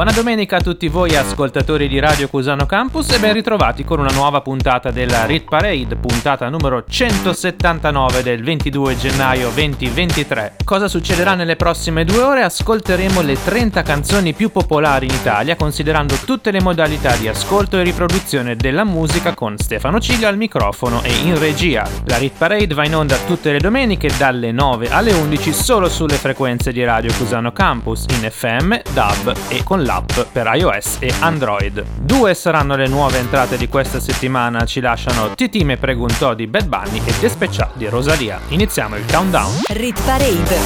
[0.00, 4.10] Buona domenica a tutti voi ascoltatori di Radio Cusano Campus e ben ritrovati con una
[4.14, 10.56] nuova puntata della Rit Parade, puntata numero 179 del 22 gennaio 2023.
[10.64, 12.42] Cosa succederà nelle prossime due ore?
[12.44, 17.82] Ascolteremo le 30 canzoni più popolari in Italia considerando tutte le modalità di ascolto e
[17.82, 21.86] riproduzione della musica con Stefano Ciglio al microfono e in regia.
[22.06, 26.14] La Rit Parade va in onda tutte le domeniche dalle 9 alle 11 solo sulle
[26.14, 31.84] frequenze di Radio Cusano Campus in FM, DAB e con l'app per iOS e Android.
[31.98, 36.68] Due saranno le nuove entrate di questa settimana, ci lasciano Titi me preguntò di Bad
[36.68, 38.38] Bunny e Despeccià di Rosalia.
[38.48, 39.62] Iniziamo il countdown.
[39.66, 40.58] Rit Parade.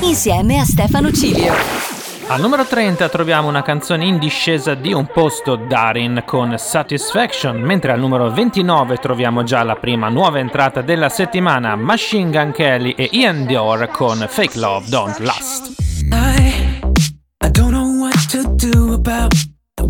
[0.00, 1.52] Insieme a Stefano Cilio.
[2.26, 7.92] Al numero 30 troviamo una canzone in discesa di un posto Darin con Satisfaction, mentre
[7.92, 13.10] al numero 29 troviamo già la prima nuova entrata della settimana Machine Gun Kelly e
[13.12, 15.72] Ian Dior con Fake Love Don't Last.
[16.10, 16.80] I,
[17.44, 17.89] I don't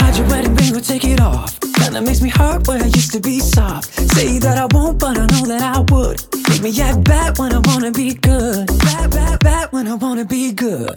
[0.00, 1.58] hide your wedding ring or take it off.
[1.76, 3.92] Kind that makes me hurt where I used to be soft.
[4.14, 6.18] Say that I won't, but I know that I would.
[6.48, 8.66] Make me act bad when I wanna be good.
[8.66, 10.96] Bad, bad, bad when I wanna be good.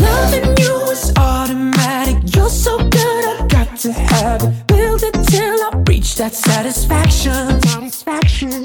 [0.00, 2.16] Loving you is automatic.
[2.34, 4.66] You're so good, I got to have it.
[4.66, 7.60] Build it till I reach that satisfaction.
[7.62, 8.64] Satisfaction.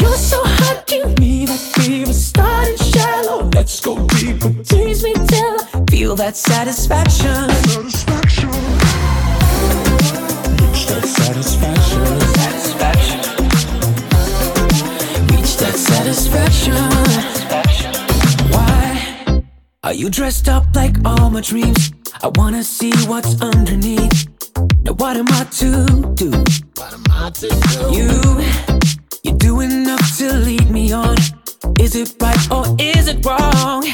[0.00, 2.12] You're so hot, give me that fever.
[2.12, 4.52] Starting shallow, let's go deeper.
[4.64, 7.48] Tease me till I feel that satisfaction.
[7.48, 8.31] Satisfaction.
[19.92, 21.92] Are you dressed up like all my dreams?
[22.22, 24.26] I wanna see what's underneath.
[24.82, 26.30] Now what am I to do?
[26.76, 27.98] What am I to do?
[27.98, 28.08] You,
[29.22, 31.16] you do enough to lead me on.
[31.78, 33.84] Is it right or is it wrong?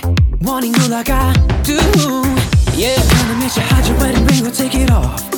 [0.43, 1.33] Wanting you like I
[1.65, 1.81] do.
[2.77, 5.38] Yeah, kinda makes you hide your wedding ring or take it off.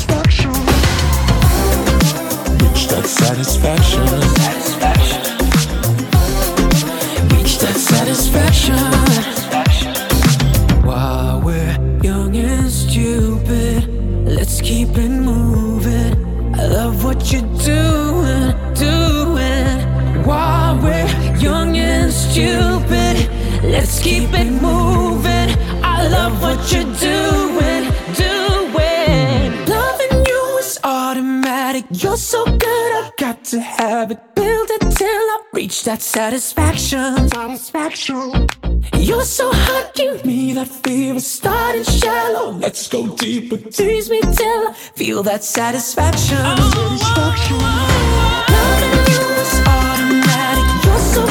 [2.91, 4.05] Reach that satisfaction.
[4.07, 4.40] Satisfaction.
[35.81, 37.29] Reach that satisfaction.
[37.29, 38.47] Satisfaction.
[38.97, 41.19] You're so hot, give me that fever.
[41.19, 43.57] Starting shallow, let's go deeper.
[43.57, 46.37] Tease me till I feel that satisfaction.
[46.37, 47.57] Satisfaction.
[48.53, 50.85] Loving you is automatic.
[50.85, 51.30] You're so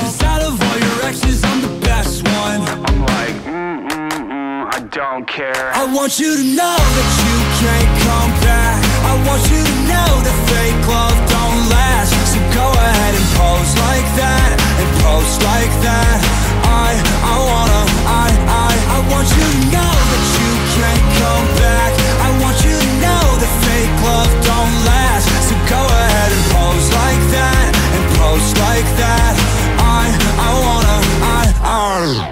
[0.00, 2.60] Cause out of all your exes, I'm the best one.
[2.88, 5.72] I'm like, mm, mm, mm, I don't care.
[5.74, 8.80] I want you to know that you can't come back.
[9.04, 12.12] I want you to know that fake love don't last.
[12.32, 14.50] So go ahead and pose like that
[14.80, 16.18] And post like that.
[16.64, 16.96] I,
[17.26, 17.82] I wanna,
[18.24, 20.50] I, I I want you to know that you
[20.80, 21.92] can't come back.
[22.24, 25.28] I want you to know that fake love don't last.
[25.48, 29.59] So go ahead and pose like that And post like that.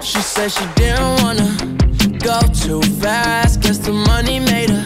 [0.01, 1.47] She said she didn't wanna
[2.17, 3.61] go too fast.
[3.61, 4.83] Guess the money made her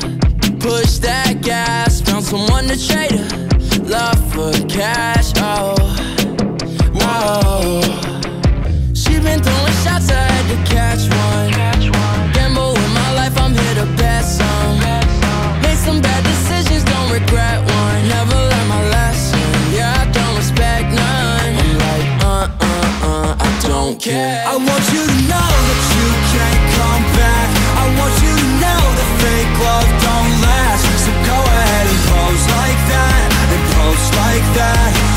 [0.60, 2.02] push that gas.
[2.02, 5.32] Found someone to trade her love for cash.
[5.38, 5.76] Oh,
[7.00, 7.82] oh.
[8.94, 10.68] She been throwing shots, I had
[23.84, 24.44] don't care.
[24.48, 27.48] I want you to know that you can't come back.
[27.84, 30.84] I want you to know that fake love don't last.
[31.04, 35.13] So go ahead and pose like that, and pose like that.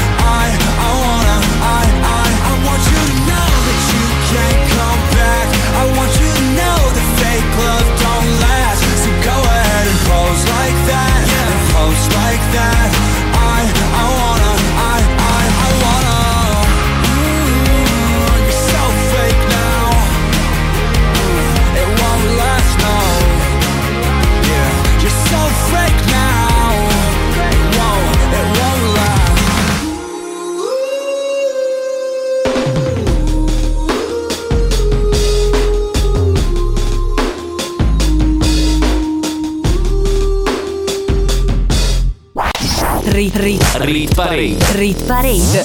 [43.16, 44.58] Rit, rit, Rit Parade.
[44.74, 45.64] rit parade.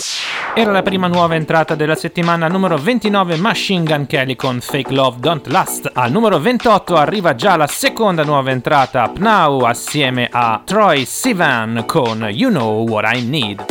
[0.56, 5.18] Era la prima nuova entrata della settimana numero 29 Machine Gun Kelly con Fake Love
[5.20, 5.92] Don't Last.
[5.94, 12.26] Al numero 28 arriva già la seconda nuova entrata Pnau assieme a Troy Sivan con
[12.32, 13.66] You Know What I Need.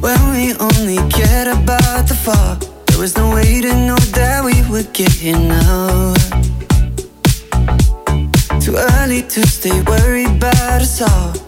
[0.00, 2.56] When we only cared about the fall,
[2.86, 6.14] there was no way to know that we would get here now.
[8.58, 11.47] Too early to stay worried about us all.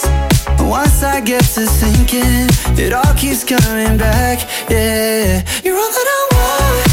[0.71, 2.47] Once I get to thinking,
[2.79, 4.39] it all keeps coming back.
[4.69, 6.87] Yeah, you're all that I want.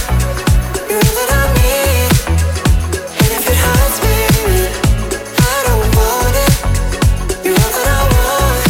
[0.91, 2.11] You're all that I need.
[3.23, 4.19] And if it hurts me,
[5.39, 6.53] I don't want it.
[7.45, 8.67] You're all that I want.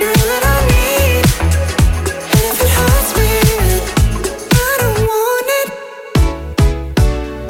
[0.00, 1.22] You're all that I need.
[2.34, 3.30] And if it hurts me,
[4.50, 5.68] I don't want it.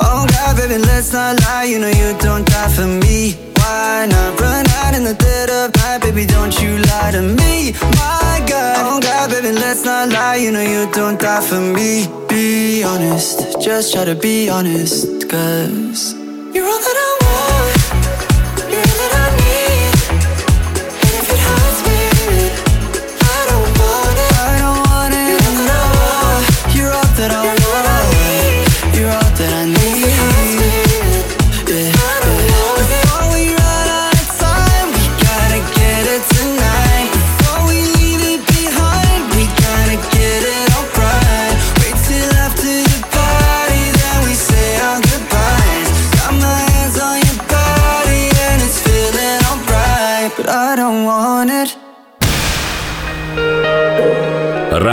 [0.05, 1.65] Oh God, baby, let's not lie.
[1.65, 2.48] You know you don't
[6.19, 6.33] baby?
[6.33, 8.77] Don't you lie to me, my God.
[8.87, 10.37] Oh God, baby, let's not lie.
[10.37, 12.09] You know you don't die for me.
[12.29, 16.15] Be honest, just try to be honest, cause
[16.55, 17.88] you're all that I want.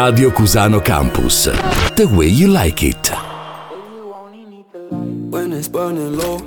[0.05, 1.45] Radio Cusano Campus.
[1.95, 3.12] The way you like it.
[5.31, 6.38] when it's burning low.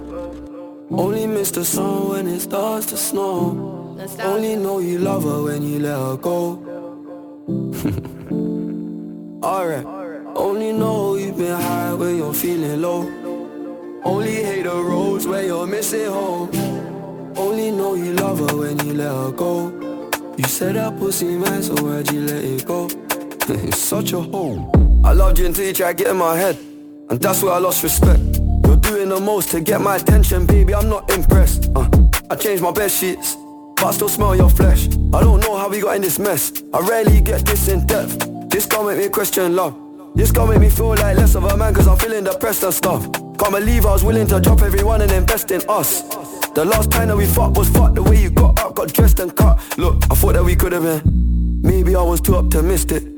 [0.92, 3.96] Only miss the sun when it starts to snow.
[4.20, 6.62] Only know you love her when you let her go.
[9.42, 9.86] Alright.
[10.36, 13.10] Only know you've been high when you're feeling low.
[14.04, 16.48] Only hate the roads where you're missing home.
[17.36, 19.72] Only know you love her when you let her go.
[20.36, 22.88] You said that pussy man, so why'd you let it go?
[23.64, 24.70] it's such a hole.
[25.04, 26.58] I loved you until you tried to get in my head.
[27.08, 28.20] And that's where I lost respect.
[28.66, 30.74] You're doing the most to get my attention, baby.
[30.74, 31.70] I'm not impressed.
[31.74, 31.88] Uh,
[32.28, 33.36] I changed my bed sheets.
[33.76, 34.88] but I still smell your flesh.
[35.14, 36.62] I don't know how we got in this mess.
[36.74, 38.50] I rarely get this in depth.
[38.50, 39.74] This gon' make me question love.
[40.14, 42.74] This gon' make me feel like less of a man cause I'm feeling depressed and
[42.74, 43.10] stuff.
[43.38, 46.02] Can't believe I was willing to drop everyone and invest in us.
[46.52, 49.20] The last time that we fought was fucked the way you got up, got dressed
[49.20, 49.58] and cut.
[49.78, 51.62] Look, I thought that we could have been.
[51.62, 53.17] Maybe I was too optimistic.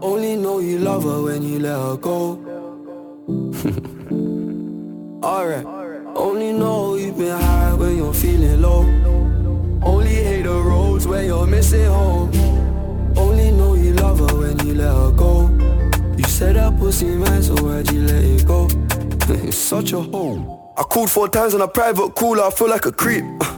[0.00, 2.38] Only know you love her when you let her go.
[5.26, 5.66] Alright.
[6.14, 8.82] Only know you've been high when you're feeling low.
[9.82, 12.30] Only hate the roads where you're missing home.
[13.16, 15.48] Only know you love her when you let her go.
[16.16, 18.68] You said that pussy man, so why'd you let it go?
[19.46, 20.48] it's such a home.
[20.76, 23.24] I called four times on a private call, I feel like a creep.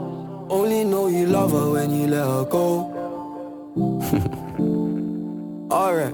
[0.51, 2.91] only know you love her when you let her go.
[5.71, 6.13] Alright.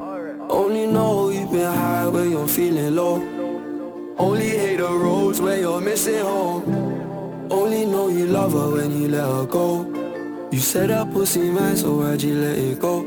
[0.50, 3.16] Only know you've been high when you're feeling low.
[4.18, 6.64] Only hate the roads where you're missing home.
[7.52, 9.86] Only know you love her when you let her go.
[10.52, 13.06] You said that pussy man, so why'd you let it go?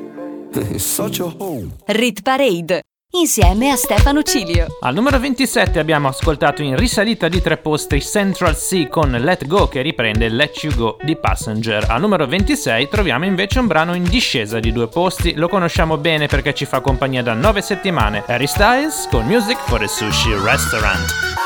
[0.52, 1.72] it's such a home.
[1.88, 4.66] Rit Parade insieme a Stefano Cilio.
[4.80, 9.68] Al numero 27 abbiamo ascoltato in risalita di tre posti Central Sea con Let Go
[9.68, 11.86] che riprende Let You Go di Passenger.
[11.88, 16.26] Al numero 26 troviamo invece un brano in discesa di due posti, lo conosciamo bene
[16.28, 21.38] perché ci fa compagnia da nove settimane, Harry Styles con Music for a Sushi Restaurant.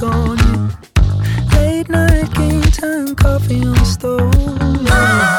[0.00, 0.70] You.
[1.52, 5.33] Late night game time, coffee on the stove.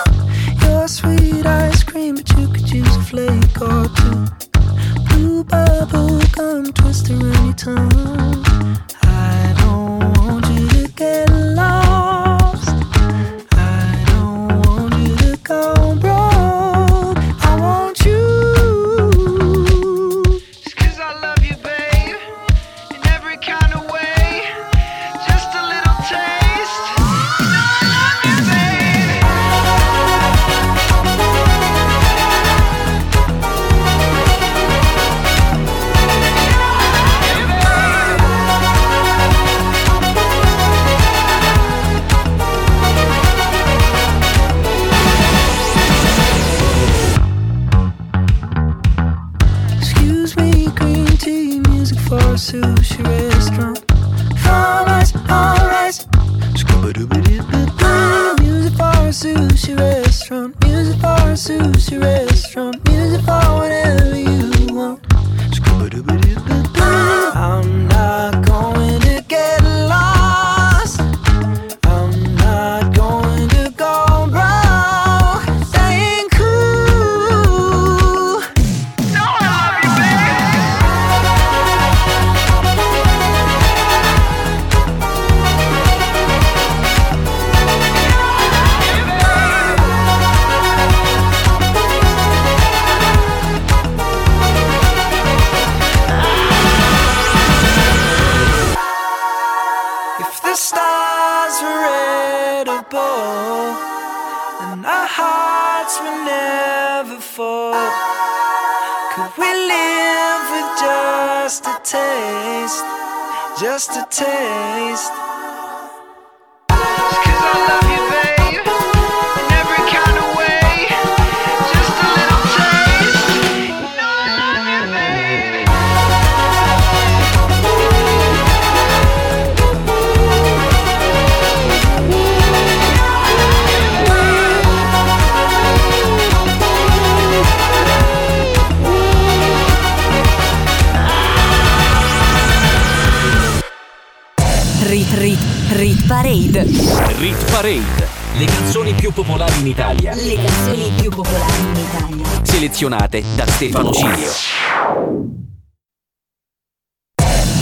[153.16, 154.32] Selezionate da Stefano Cilio.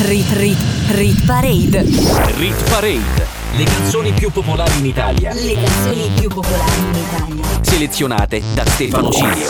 [0.01, 0.57] Rit, Rit,
[0.91, 1.83] Rit Parade.
[2.37, 3.41] Rit Parade.
[3.55, 5.31] Le canzoni più popolari in Italia.
[5.33, 7.43] Le canzoni più popolari in Italia.
[7.61, 9.49] Selezionate da Stefano Cilio.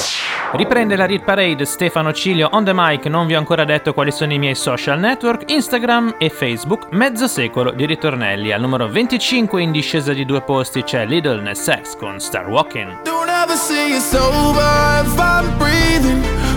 [0.54, 4.12] Riprende la Read Parade Stefano Cilio on the mic, non vi ho ancora detto quali
[4.12, 8.52] sono i miei social network, Instagram e Facebook, mezzo secolo di ritornelli.
[8.52, 13.02] Al numero 25 in discesa di due posti c'è Little Ness X con Star Walking.
[13.04, 15.73] Don't ever say it's over if I'm breathing.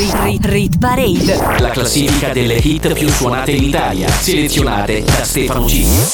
[0.00, 1.58] Rit, Rit, Rit Parade.
[1.58, 4.08] La classifica delle hit più suonate in Italia.
[4.08, 6.08] Selezionate da Stefano Cilio.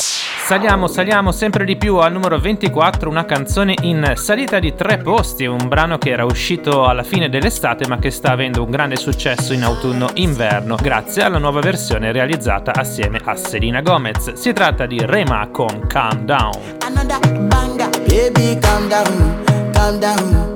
[0.45, 5.45] Saliamo, saliamo sempre di più al numero 24, una canzone in salita di tre posti,
[5.45, 9.53] un brano che era uscito alla fine dell'estate ma che sta avendo un grande successo
[9.53, 14.33] in autunno-inverno grazie alla nuova versione realizzata assieme a Selena Gomez.
[14.33, 16.61] Si tratta di Rema con Calm Down.
[16.81, 20.56] Another banger, baby, calm down, calm down.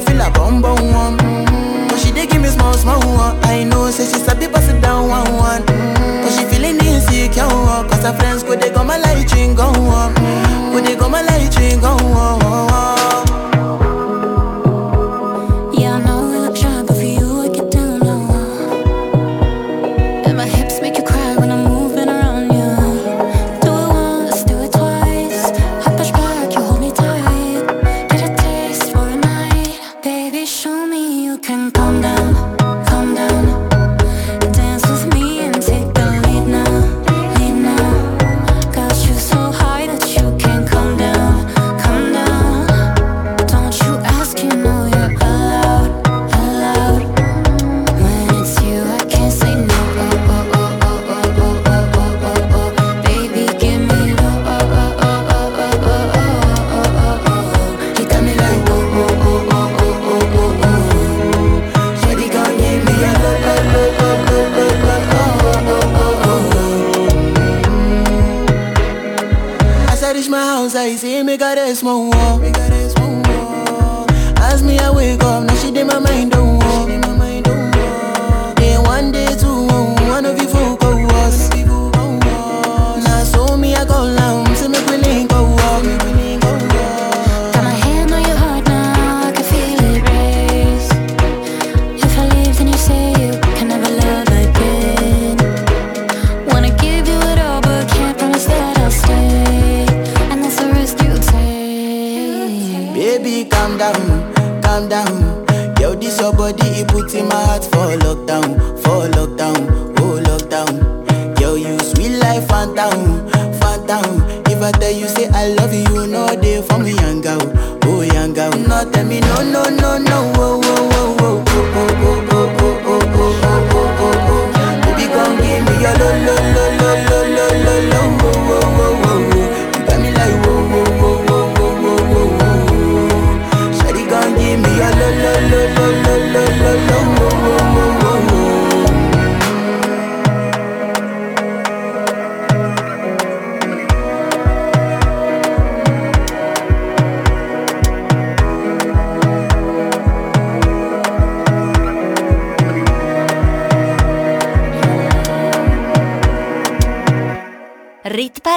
[0.00, 1.25] to feel a bum bum one.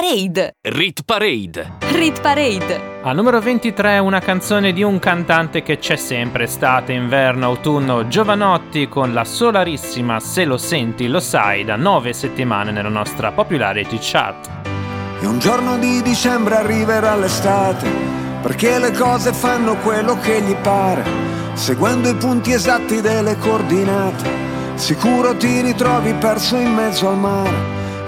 [0.00, 0.54] Parade.
[0.62, 1.72] Rit Parade.
[1.92, 3.00] Rit Parade.
[3.02, 8.88] Al numero 23 una canzone di un cantante che c'è sempre, estate, inverno, autunno, Giovanotti
[8.88, 14.48] con la solarissima Se lo senti lo sai da 9 settimane nella nostra popularity chart.
[15.20, 17.86] E un giorno di dicembre arriverà l'estate,
[18.40, 21.04] perché le cose fanno quello che gli pare,
[21.52, 24.30] seguendo i punti esatti delle coordinate.
[24.76, 27.79] Sicuro ti ritrovi perso in mezzo al mare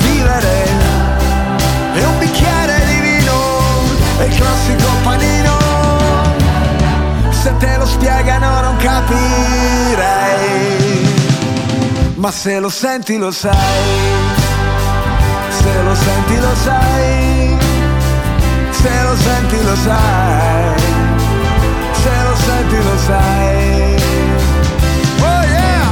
[0.00, 0.66] vivere.
[1.94, 3.34] E un bicchiere di vino,
[4.18, 5.54] e il classico panino.
[7.30, 9.14] Se te lo spiegano non capirei.
[12.14, 14.34] Ma se lo senti lo sai
[15.66, 17.58] se lo senti lo sai,
[18.70, 20.80] se lo senti lo sai,
[22.02, 23.94] se lo senti lo sai.
[25.20, 25.88] Oh yeah!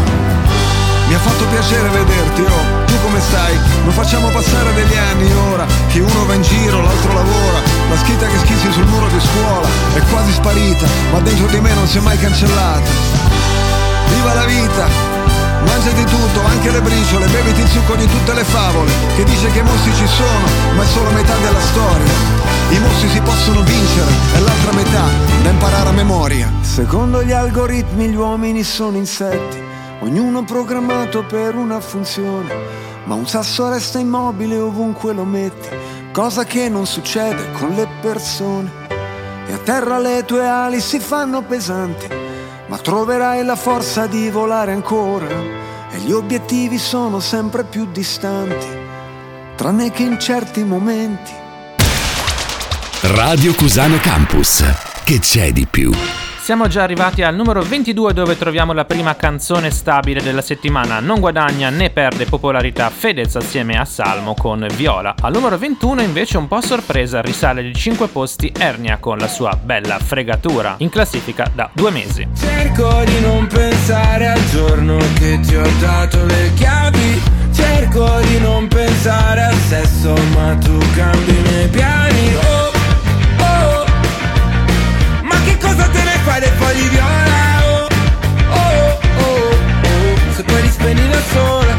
[1.09, 3.59] Mi ha fatto piacere vederti, oh, tu come stai?
[3.85, 8.27] Lo facciamo passare degli anni ora, che uno va in giro, l'altro lavora, la scritta
[8.27, 11.99] che schizzi sul muro di scuola è quasi sparita, ma dentro di me non si
[11.99, 12.91] è mai cancellata.
[14.09, 15.13] Viva la vita!
[15.67, 19.59] Mangiati tutto, anche le briciole, beviti il succo di tutte le favole, che dice che
[19.59, 22.13] i mostri ci sono, ma è solo metà della storia.
[22.71, 25.05] I mostri si possono vincere, e l'altra metà
[25.43, 26.51] da imparare a memoria.
[26.61, 29.63] Secondo gli algoritmi gli uomini sono insetti,
[30.01, 35.69] ognuno programmato per una funzione, ma un sasso resta immobile ovunque lo metti,
[36.13, 38.71] cosa che non succede con le persone.
[39.47, 42.25] E a terra le tue ali si fanno pesanti
[42.67, 45.29] ma troverai la forza di volare ancora
[45.91, 48.67] e gli obiettivi sono sempre più distanti,
[49.55, 51.33] tranne che in certi momenti.
[53.03, 54.65] Radio Cusano Campus.
[55.05, 55.93] Che c'è di più?
[56.45, 61.01] Siamo già arrivati al numero 22 dove troviamo la prima canzone stabile della settimana.
[61.01, 65.15] Non guadagna né perde popolarità Fedez assieme a Salmo con Viola.
[65.23, 69.59] Al numero 21 invece un po' sorpresa risale di 5 posti Ernia con la sua
[69.59, 72.29] bella fregatura in classifica da due mesi.
[72.37, 77.23] Cerco di non pensare al giorno che ti ho dato le chiavi.
[77.55, 82.35] Cerco di non pensare al sesso ma tu cambi i miei piani.
[82.35, 82.54] Oh,
[86.25, 87.43] fai del fogli viola?
[87.67, 87.89] Oh,
[88.51, 89.51] oh, oh,
[89.91, 91.75] oh, se poi li spegni da sola.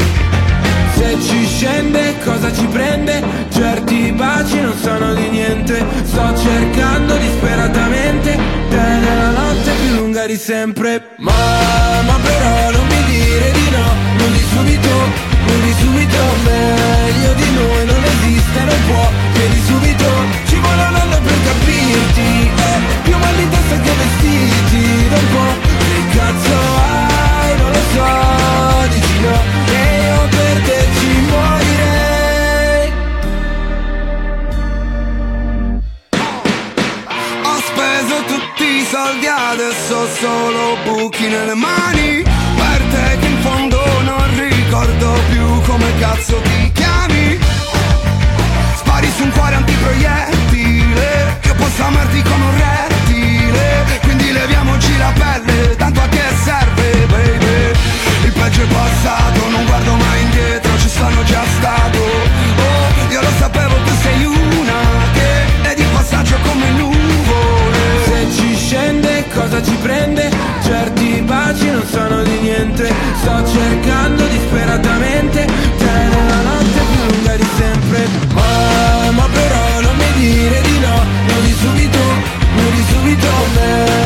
[0.94, 3.22] Se ci scende cosa ci prende?
[3.50, 5.84] Certi baci non sono di niente.
[6.04, 8.38] Sto cercando disperatamente
[8.70, 11.10] te nella notte più lunga di sempre.
[11.16, 11.32] Ma,
[12.06, 14.94] ma però non mi dire di no, non di subito,
[15.46, 16.22] non di subito.
[16.44, 20.08] Meglio di noi non esiste, non può, chiedi subito.
[20.46, 22.65] Ci vuole un anno per capirti.
[23.16, 25.52] Più mal di testa che vestiti da un po'.
[25.78, 27.56] Che cazzo hai?
[27.56, 28.08] Non lo so,
[28.92, 29.36] dici no.
[29.72, 29.74] E
[30.04, 32.92] io per te ci morirei.
[37.42, 43.38] Ho speso tutti i soldi adesso ho solo buchi nelle mani Per te che in
[43.40, 47.38] fondo non ricordo più come cazzo ti chiami
[48.76, 52.56] Spari su un cuore antiproiettile Io posso amarti come un
[53.56, 57.78] rettile Quindi leviamoci la pelle, tanto a che serve baby.
[58.24, 61.98] Il peggio è passato, non guardo mai indietro, ci sono già stato.
[61.98, 64.80] Oh, io lo sapevo, tu sei una
[65.12, 70.30] che è di passaggio come nuvole Se ci scende cosa ci prende?
[70.62, 72.92] Certi baci non sono di niente.
[73.20, 75.46] Sto cercando disperatamente
[75.78, 78.08] Te nella notte più lunga di sempre.
[78.34, 81.05] Ma, ma però non mi dire di no
[83.16, 84.05] non di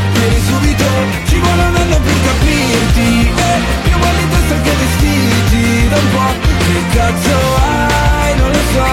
[0.21, 0.85] Vieni subito,
[1.25, 6.09] ci vuole un anno per capirti eh, Più mal di testa che vestiti da un
[6.11, 8.35] po' Che cazzo hai?
[8.37, 8.85] Non lo so,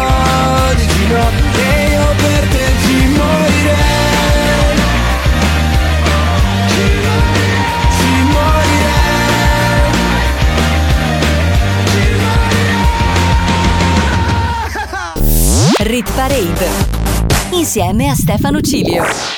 [0.77, 4.77] dici no E io per te ci morirei
[6.69, 6.85] Ci,
[7.99, 8.89] ci morirei
[15.91, 16.97] Rit Parade
[17.51, 19.38] insieme a Stefano Cilio.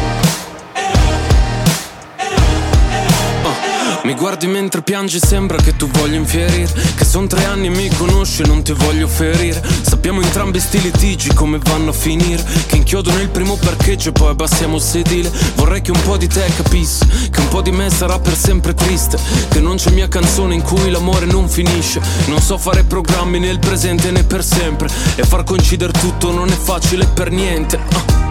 [4.03, 6.67] Mi guardi mentre piangi, sembra che tu voglia infierire.
[6.95, 9.61] Che son tre anni e mi conosci non ti voglio ferire.
[9.81, 12.43] Sappiamo entrambi sti litigi come vanno a finire.
[12.65, 15.31] Che inchiodo nel primo parcheggio e poi abbassiamo il sedile.
[15.55, 18.73] Vorrei che un po' di te capisse che un po' di me sarà per sempre
[18.73, 19.19] triste.
[19.49, 22.01] Che non c'è mia canzone in cui l'amore non finisce.
[22.25, 24.89] Non so fare programmi nel presente né per sempre.
[25.15, 27.77] E far coincidere tutto non è facile per niente.
[27.77, 28.30] Ah.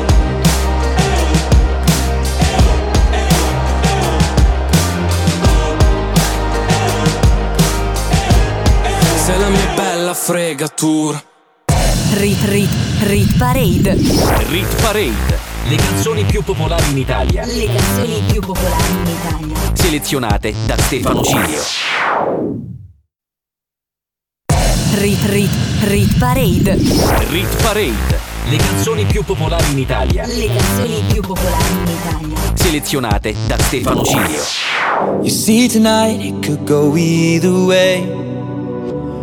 [9.21, 11.23] Sei la mia bella fregatura.
[12.13, 12.69] Rit Rit
[13.01, 13.93] Rit Parade.
[14.49, 15.37] Rit Parade.
[15.67, 17.45] Le canzoni più popolari in Italia.
[17.45, 19.71] Le canzoni più popolari in Italia.
[19.73, 21.61] Selezionate da Stefano Cilio.
[24.95, 25.51] Rit Rit
[25.83, 26.77] Rit Parade.
[27.29, 28.19] Rit Parade.
[28.49, 30.25] Le canzoni più popolari in Italia.
[30.25, 32.55] Le canzoni più popolari in Italia.
[32.55, 34.41] Selezionate da Stefano Cilio.
[35.21, 38.29] You see tonight it could go either way.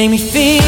[0.00, 0.59] make me feel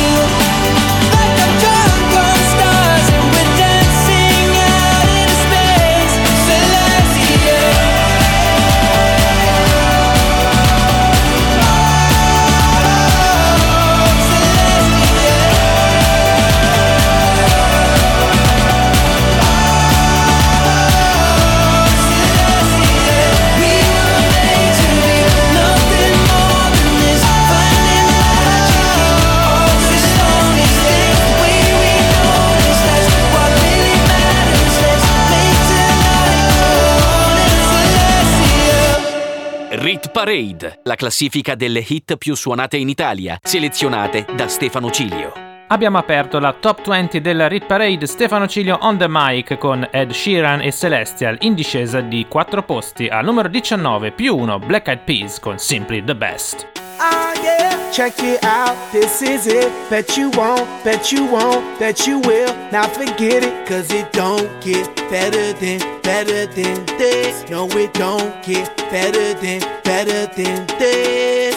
[40.32, 45.51] Parade, la classifica delle hit più suonate in Italia, selezionate da Stefano Cilio.
[45.72, 50.10] Abbiamo aperto la top 20 della Rit Parade Stefano Cilio on the mic con Ed
[50.10, 55.00] Sheeran e Celestial in discesa di 4 posti al numero 19 più 1 Black Eyed
[55.04, 56.66] Peas con Simply the Best.
[56.98, 59.72] Ah, yeah, check it out, this is it.
[59.88, 62.54] Bet you won't, bet you won't, bet you will.
[62.70, 67.48] Now forget it, cause it don't get better than, better than this.
[67.48, 71.56] No, it don't get better than, better than this.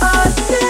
[0.00, 0.69] This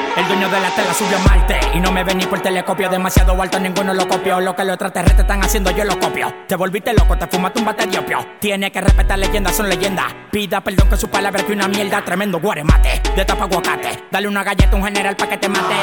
[0.17, 2.89] el dueño de la tela subió a Marte Y no me ven ni por telescopio
[2.89, 6.55] Demasiado alto, ninguno lo copió Lo que los extraterrestres están haciendo, yo lo copio Te
[6.55, 10.61] volviste loco, te fumaste un bate de opio Tiene que respetar leyendas, son leyendas Pida
[10.61, 14.71] perdón que su palabra que una mierda Tremendo guaremate, de tapa aguacate Dale una galleta
[14.71, 15.75] a un general pa' que te mate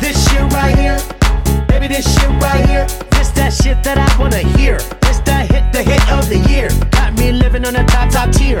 [0.00, 0.96] This shit right here,
[1.68, 2.86] baby, this shit right here.
[3.10, 4.76] This that shit that I wanna hear.
[5.02, 6.68] It's the hit, the hit of the year.
[6.90, 8.60] Got me living on the top, top tier.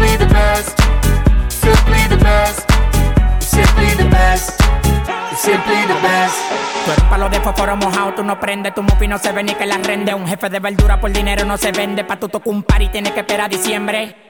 [0.00, 0.80] simply the best,
[1.48, 2.70] simply the best,
[3.40, 4.60] simply the best,
[5.36, 6.36] simply the best.
[6.86, 9.66] Eres palo de fósforo mojado, tú no prendes, tu mufi no se ve ni que
[9.66, 10.14] la rende.
[10.14, 12.88] Un jefe de verdura por dinero no se vende, pa' tu tocar un par y
[12.88, 14.29] tienes que esperar diciembre.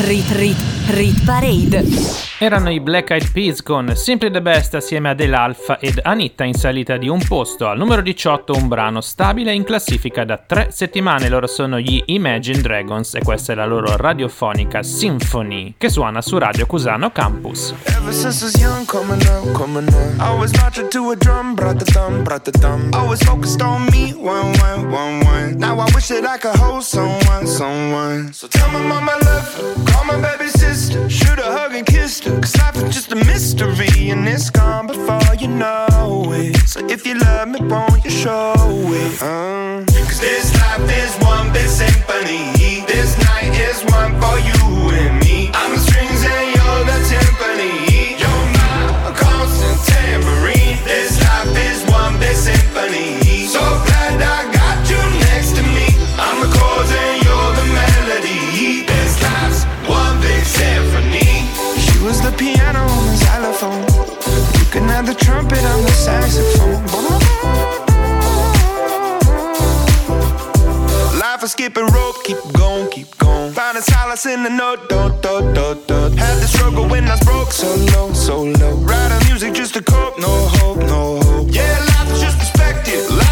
[0.00, 0.56] Rit Rit
[0.88, 1.84] Rit Parade.
[2.38, 6.44] Erano i Black Eyed Peas con Simply the Best assieme ad El Alfa ed Anitta
[6.44, 7.68] in salita di un posto.
[7.68, 11.28] Al numero 18 un brano stabile in classifica da tre settimane.
[11.28, 16.36] Loro sono gli Imagine Dragons e questa è la loro radiofonica Symphony che suona su
[16.38, 17.72] Radio Cusano Campus.
[17.86, 20.20] Ever since I was young, coming up, coming up.
[20.20, 22.90] I was marching to a drum, brought the thumb, brought the thumb.
[22.92, 25.56] Always focused on me, one, one, one, one.
[25.56, 28.32] Now I wish that I could hold someone, someone.
[28.32, 31.86] So tell my mama I love her, call my baby sister, shoot a hug and
[31.86, 32.40] kiss her.
[32.40, 36.56] Cause life is just a mystery and it's gone before you know it.
[36.68, 39.22] So if you love me, won't you show it?
[39.22, 39.84] Uh.
[40.08, 42.52] Cause this life is one big symphony.
[42.86, 45.50] This night is one for you and me.
[45.54, 45.76] I'm
[63.64, 64.58] the xylophone.
[64.58, 66.84] You can have the trumpet on the saxophone.
[71.18, 73.52] Life is skipping rope, keep going, keep going.
[73.52, 76.16] Find Finding solace in the note, do, do, do, do.
[76.16, 78.76] Had the struggle when I was broke, so low, so low.
[78.76, 81.48] Writing music just to cope, no hope, no hope.
[81.50, 83.23] Yeah, life is just perspective.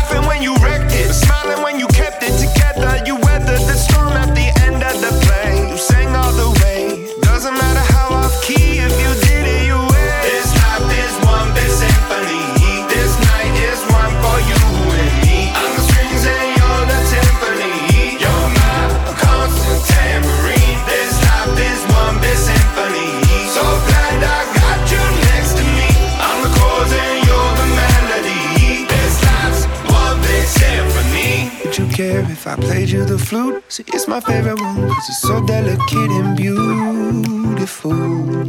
[34.13, 37.95] My favorite one, cause it's so delicate and beautiful.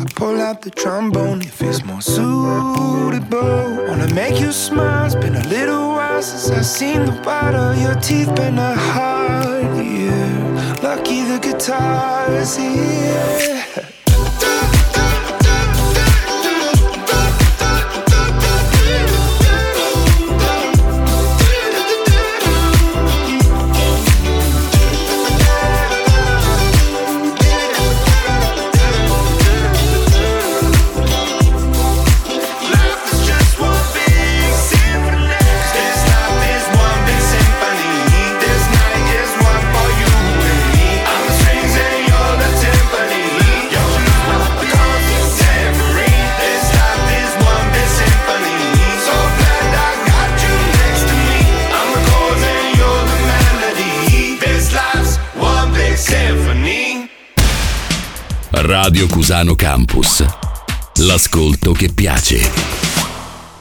[0.01, 3.85] I pull out the trombone if it's more suitable.
[3.87, 7.13] Wanna make you smile, it's been a little while since I've seen the
[7.55, 10.27] of your teeth, been a hard year.
[10.83, 13.72] Lucky the guitar is here.
[59.33, 60.23] Cusano Campus.
[61.07, 62.37] L'ascolto che piace.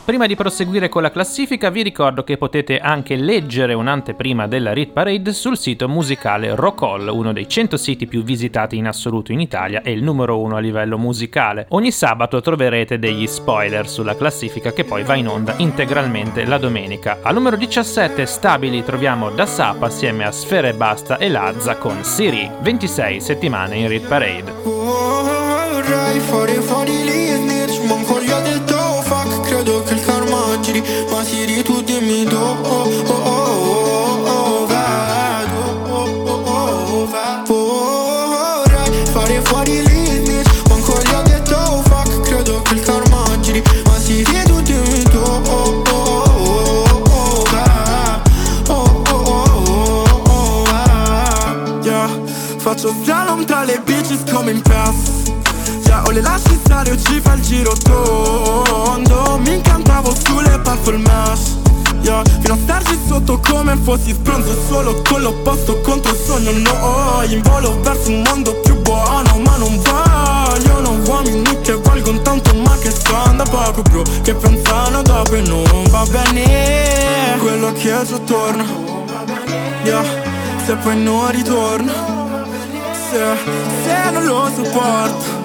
[0.04, 4.92] Prima di proseguire con la classifica vi ricordo che potete anche leggere un'anteprima della Rit
[4.92, 9.80] Parade sul sito musicale Rockall, uno dei 100 siti più visitati in assoluto in Italia
[9.80, 11.64] e il numero uno a livello musicale.
[11.70, 17.20] Ogni sabato troverete degli spoiler sulla classifica che poi va in onda integralmente la domenica.
[17.22, 22.04] Al numero 17 stabili troviamo Da Sapa assieme a Sfera e Basta e Lazza con
[22.04, 25.41] Siri, 26 settimane in Rit Parade
[25.82, 30.82] vorrei fare fuori le snitch Manco gli ha detto fuck Credo che il karma giri
[31.10, 35.80] Ma si ritu dimmi do oh oh oh oh Vado
[37.48, 38.66] oh
[39.12, 41.82] fare fuori le Manco gli ha detto
[42.22, 43.24] Credo che il karma
[43.84, 46.12] Ma si tu dimmi do oh oh
[52.62, 53.82] Faccio slalom tra le
[56.12, 59.38] le lasci stare o ci fa il giro tondo.
[59.38, 61.56] Mi incantavo sulle puffle mesh
[62.02, 66.50] Yeah, fino a starci sotto come fossi spronzo Solo con l'opposto contro il sogno.
[66.50, 72.54] No, in volo verso un mondo più buono Ma non vogliono uomini che valgono tanto
[72.56, 77.38] Ma che stanno da poco bro Che pensano dopo e non va bene.
[77.38, 78.64] Quello che è giù torna
[79.84, 80.04] Yeah,
[80.66, 81.92] se poi non ritorno
[83.10, 83.36] Se,
[83.84, 85.41] se non lo sopporto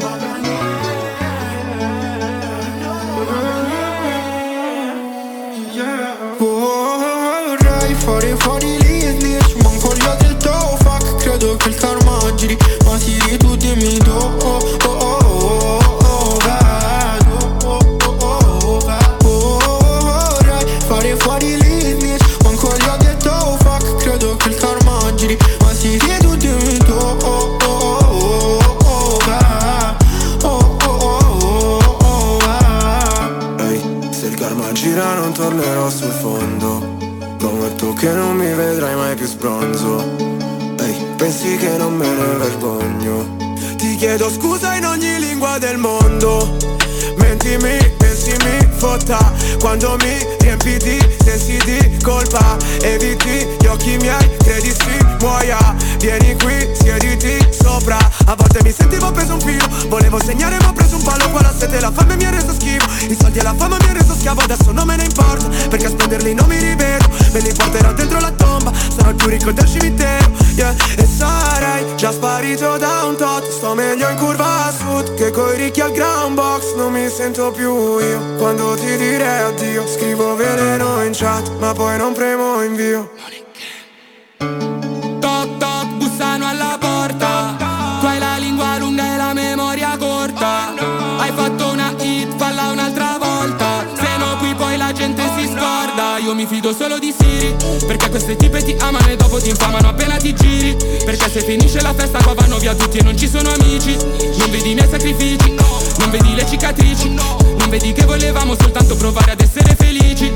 [102.67, 105.55] via tutti e non ci sono amici Non vedi i miei sacrifici
[105.99, 110.29] Non vedi le cicatrici Non vedi che volevamo soltanto provare ad essere felici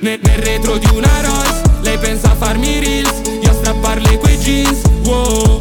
[0.00, 4.36] nel, nel retro di una Rolls Lei pensa a farmi reels Io a strapparle quei
[4.36, 5.60] jeans Wow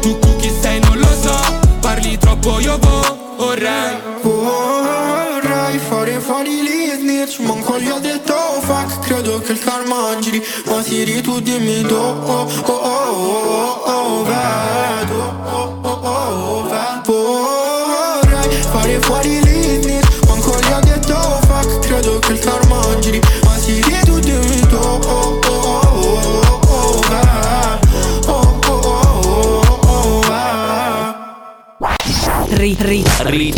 [0.00, 1.38] Tu, tu chi sei non lo so
[1.80, 9.38] Parli troppo io vorrei Vorrei fare fuori gli snitch Manco gli ho detto fuck Credo
[9.40, 15.14] che il karma giri Ma Siri tu dimmi do oh, oh, oh, oh, oh, vedo
[15.14, 15.19] oh,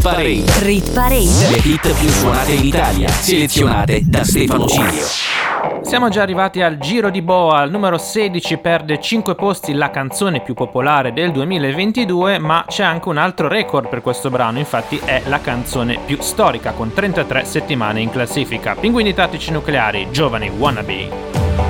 [0.02, 0.42] Parade.
[0.62, 1.48] rit parade.
[1.48, 5.04] Le hit più suonate in Italia, selezionate da Stefano Cilio.
[5.82, 10.40] Siamo già arrivati al giro di boa, al numero 16 perde 5 posti la canzone
[10.40, 15.22] più popolare del 2022, ma c'è anche un altro record per questo brano, infatti è
[15.26, 18.74] la canzone più storica con 33 settimane in classifica.
[18.74, 21.08] Pinguini tattici nucleari, giovani wannabe.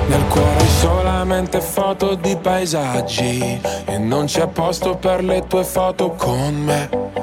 [0.07, 6.55] Nel cuore solamente foto di paesaggi E non c'è posto per le tue foto con
[6.55, 7.22] me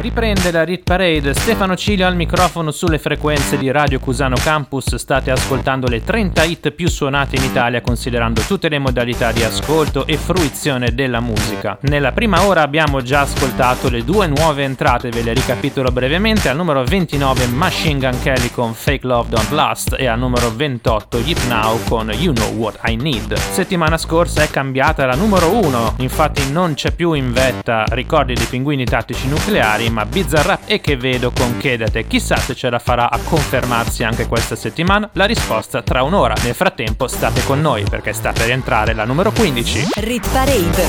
[0.00, 5.32] Riprende la Rit Parade, Stefano Cilio al microfono sulle frequenze di Radio Cusano Campus, state
[5.32, 10.16] ascoltando le 30 hit più suonate in Italia considerando tutte le modalità di ascolto e
[10.16, 11.78] fruizione della musica.
[11.80, 16.54] Nella prima ora abbiamo già ascoltato le due nuove entrate, ve le ricapitolo brevemente, al
[16.54, 21.44] numero 29 Machine Gun Kelly con Fake Love Don't Last e al numero 28 Yip
[21.48, 23.34] Now con You Know What I Need.
[23.34, 27.84] Settimana scorsa è cambiata la numero 1, infatti non c'è più in vetta.
[27.88, 32.06] Ricordi dei pinguini tattici nucleari ma Bizarrap e che vedo con Kedate.
[32.06, 35.08] Chissà se ce la farà a confermarsi anche questa settimana.
[35.12, 36.34] La risposta tra un'ora.
[36.42, 39.88] Nel frattempo state con noi perché sta per entrare la numero 15.
[39.96, 40.84] Rit Parade.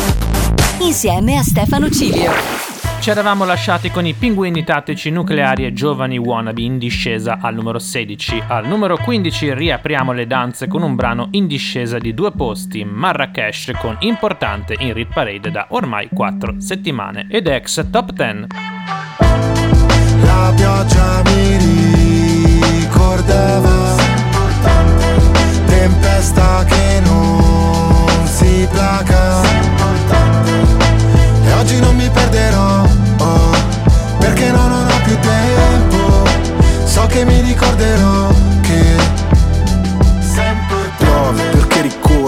[0.80, 2.89] Insieme a Stefano Cilio.
[3.00, 7.80] Ci eravamo lasciati con i pinguini tattici nucleari e giovani wannabe in discesa al numero
[7.80, 8.44] 16.
[8.46, 13.72] Al numero 15 riapriamo le danze con un brano in discesa di due posti, Marrakesh
[13.80, 18.48] con Importante in Rit Parade da ormai 4 settimane ed ex top 10.
[20.22, 21.58] La pioggia mi
[22.82, 23.96] ricordava
[25.66, 29.79] Tempesta che non si placa
[32.30, 32.84] perderò
[33.20, 33.52] oh,
[34.20, 36.28] Perché no, non ho più tempo.
[36.86, 38.49] So che mi ricorderò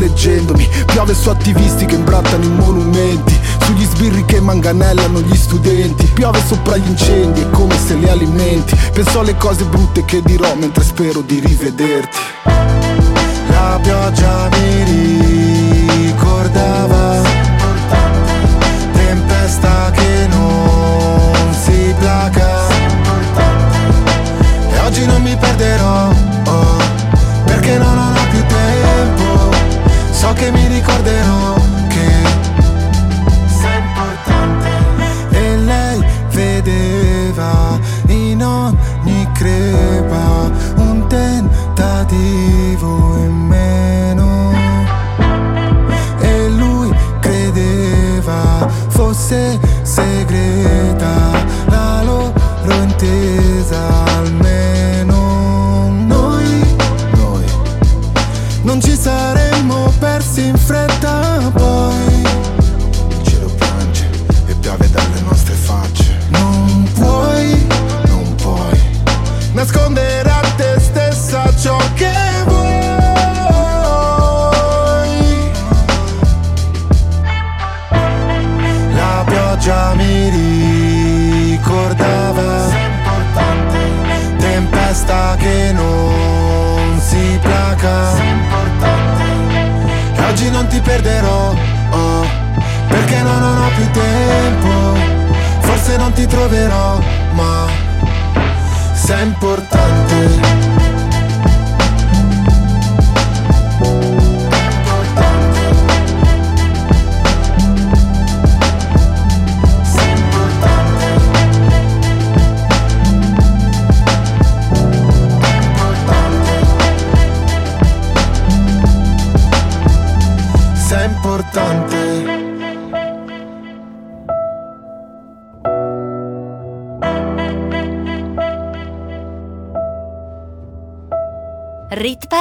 [0.00, 0.68] leggendomi.
[0.86, 3.38] Piove su attivisti che imbrattano i monumenti.
[3.64, 6.06] Sugli sbirri che manganellano gli studenti.
[6.06, 8.76] Piove sopra gli incendi, è come se li alimenti.
[8.92, 12.18] Penso alle cose brutte che dirò mentre spero di rivederti.
[13.48, 14.84] La pioggia mi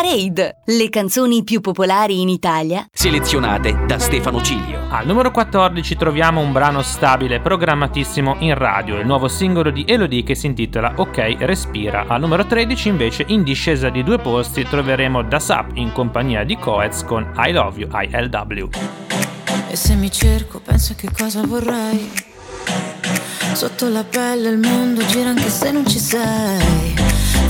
[0.10, 2.88] Parade, le canzoni più popolari in Italia.
[2.92, 4.88] Selezionate da Stefano Cilio.
[4.90, 10.24] Al numero 14 troviamo un brano stabile programmatissimo in radio, il nuovo singolo di Elodie
[10.24, 12.06] che si intitola Ok Respira.
[12.08, 16.58] Al numero 13 invece in discesa di due posti troveremo Da Sap in compagnia di
[16.58, 18.70] Coez con I Love You ILW.
[19.70, 22.12] E se mi cerco, penso che cosa vorrei.
[23.54, 26.99] Sotto la pelle il mondo gira anche se non ci sei.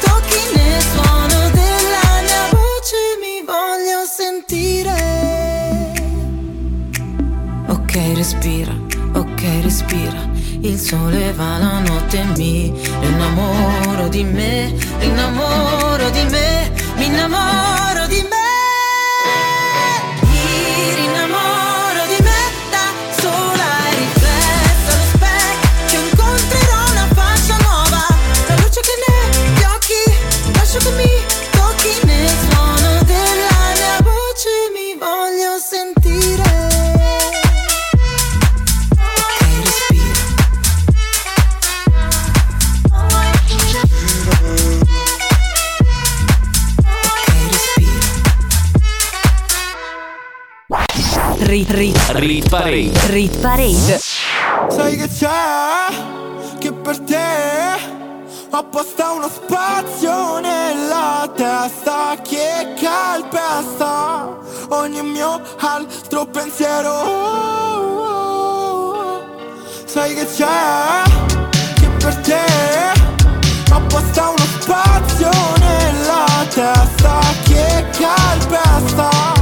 [0.00, 5.00] tocchi nel suono della mia voce Mi voglio sentire
[7.68, 8.72] Ok, respira,
[9.14, 10.30] ok, respira.
[10.60, 18.22] Il sole va la notte mi innamoro di me, innamoro di me, mi innamoro di
[18.30, 18.41] me.
[52.52, 52.92] Parade.
[53.08, 53.98] rit parade.
[54.68, 55.88] Sai che c'è?
[56.58, 57.16] Che per te
[58.50, 64.36] ho apposta uno spazio nella testa che calpesta
[64.68, 66.92] ogni mio altro pensiero.
[69.86, 71.02] Sai che c'è?
[71.80, 72.44] Che per te
[73.72, 79.41] ho apposta uno spazio nella testa che calpesta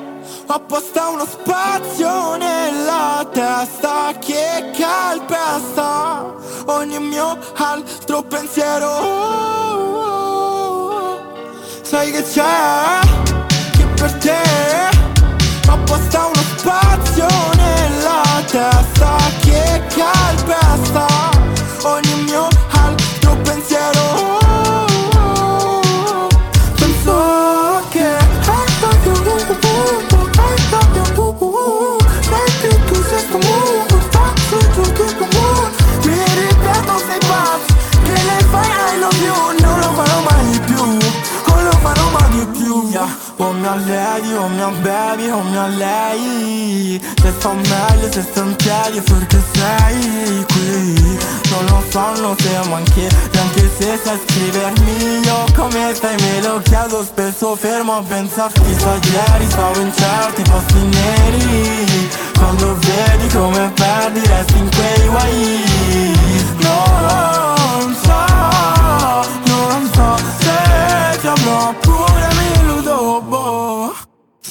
[0.53, 6.25] apposta uno spazio nella testa che calpesta
[6.65, 8.89] ogni mio altro pensiero.
[11.81, 12.99] Sai che c'è?
[13.77, 14.41] Che per te
[15.67, 21.30] apposta uno spazio nella testa che calpesta
[45.77, 47.01] lei.
[47.21, 51.19] Se sto meglio, se sto in piedi perché sei qui.
[51.51, 56.61] Non lo so, non siamo anche Anche se sai scrivermi io come stai me lo
[56.63, 58.73] chiedo Spesso fermo a pensarti.
[58.79, 62.09] Sa ieri stavo in certi posti neri.
[62.37, 65.63] Quando vedi come perdi resti in quei guai.
[66.59, 67.50] Non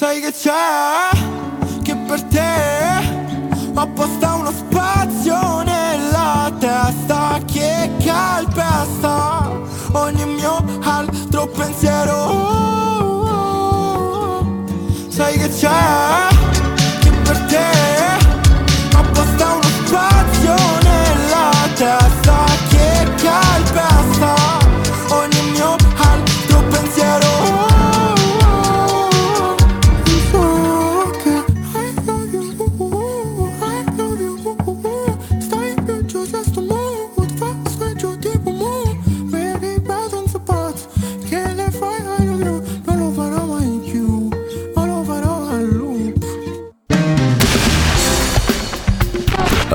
[0.01, 1.11] Sai che c'è?
[1.83, 2.41] Che per te
[3.75, 4.40] ho apposta uno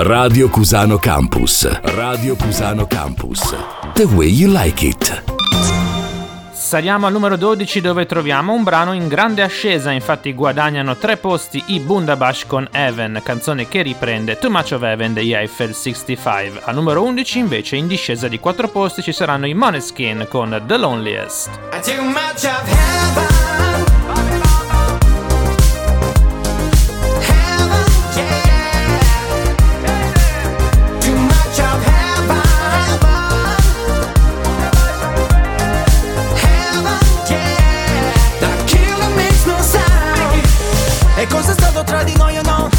[0.06, 1.68] Radio Cusano Campus.
[1.82, 3.56] Radio Cusano Campus.
[3.94, 5.24] The way you like it.
[6.52, 11.60] Saliamo al numero 12 dove troviamo un brano in grande ascesa, infatti guadagnano tre posti
[11.66, 16.60] i Bundabash con Heaven, canzone che riprende Too Much of Heaven degli Eiffel 65.
[16.62, 20.76] Al numero 11 invece in discesa di quattro posti ci saranno i Moneskin con The
[20.76, 21.50] Loneliest.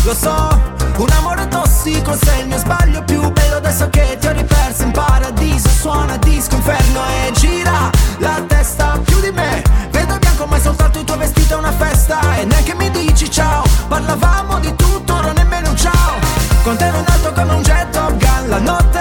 [0.08, 0.62] Lo so,
[0.99, 4.91] un amore tossico sei il mio sbaglio più bello adesso che ti ho riperso in
[4.91, 5.68] paradiso.
[5.68, 9.62] Suona disco inferno e gira la testa più di me.
[9.91, 12.22] Vedo bianco ma è soltanto il tuo vestito è una festa.
[12.38, 16.16] E neanche mi dici ciao Parlavamo di tutto, ora nemmeno un ciao.
[16.64, 18.97] Con te ero in alto come un jet Top Gun La notte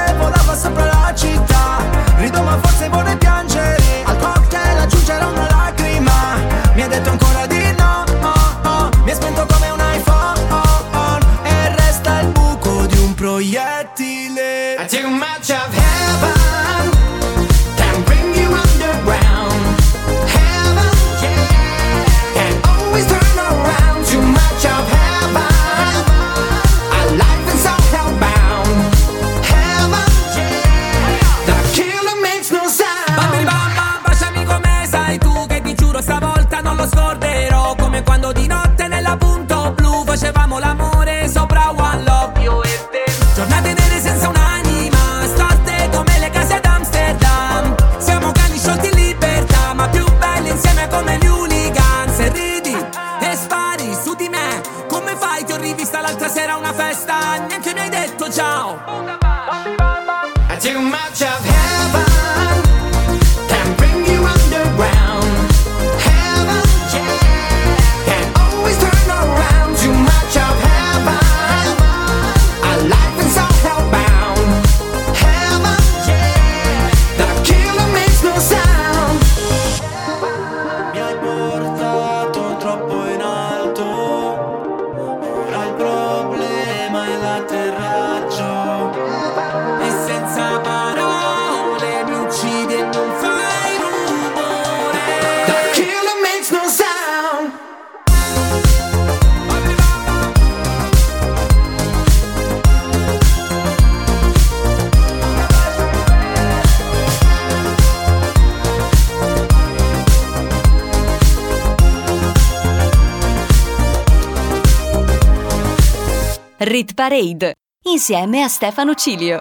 [116.66, 117.54] Rit Parade
[117.84, 119.40] insieme a Stefano Cilio.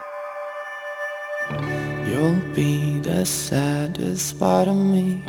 [2.06, 5.24] You'll be the saddest part of me,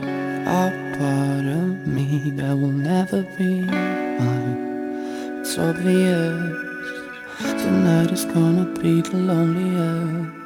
[0.45, 5.41] a part of me that will never be mine.
[5.41, 6.37] It's obvious
[7.41, 10.37] tonight is gonna be the loneliest.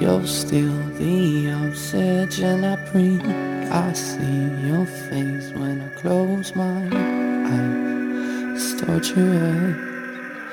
[0.00, 3.26] You're still the oxygen I breathe.
[3.70, 6.88] I see your face when I close my
[7.44, 8.56] eyes.
[8.56, 9.89] It's torture.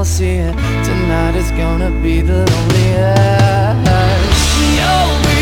[0.00, 0.54] I'll see it.
[0.82, 3.84] Tonight is gonna be the loneliest.
[4.78, 5.39] You'll be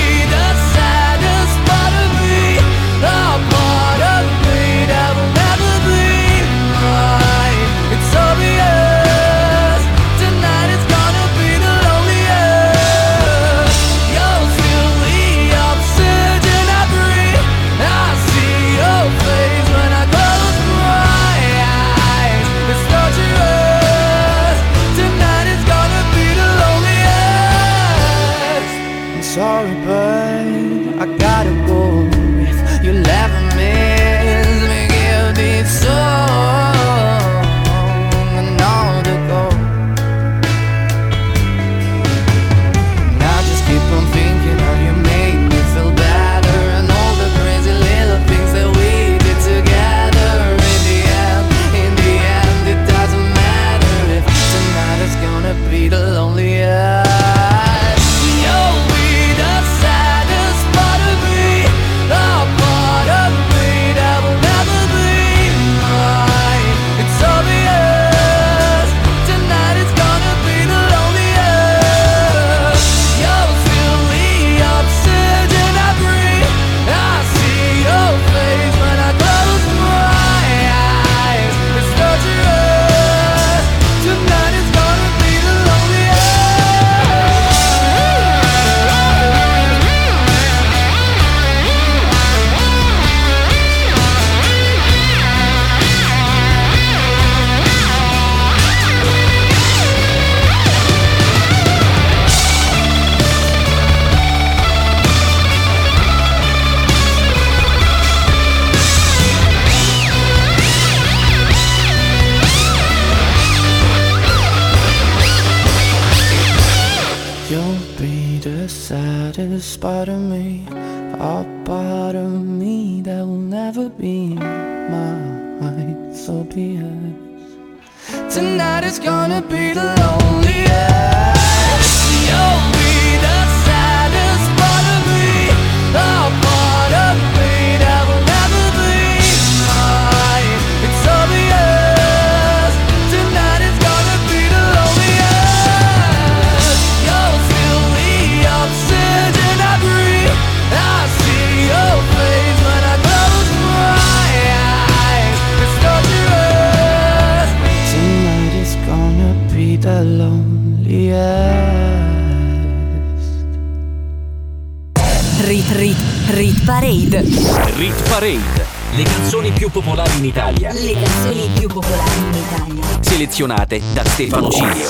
[173.39, 174.89] selezionate da Stefano Cilio.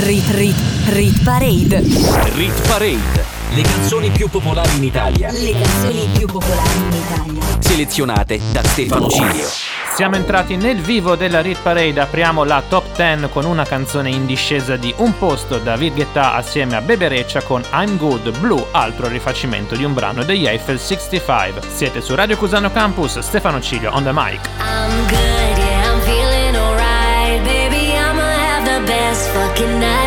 [0.00, 0.56] Rit Rit
[0.88, 1.80] Rit Parade
[2.34, 3.24] Rit Parade
[3.54, 9.08] Le canzoni più popolari in Italia Le canzoni più popolari in Italia Selezionate da Stefano
[9.08, 9.48] Cilio
[9.96, 14.26] siamo entrati nel vivo della Rit Parade, apriamo la top 10 con una canzone in
[14.26, 19.74] discesa di un posto da Virghetta assieme a Bebereccia con I'm Good Blue, altro rifacimento
[19.74, 21.62] di un brano degli Eiffel 65.
[21.66, 24.55] Siete su Radio Cusano Campus, Stefano Cilio on the mic.
[24.88, 27.44] I'm good, yeah, I'm feeling alright.
[27.44, 30.05] Baby, I'ma have the best fucking night.